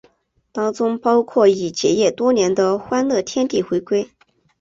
[0.51, 4.09] 当中包括已结业多年的欢乐天地回归。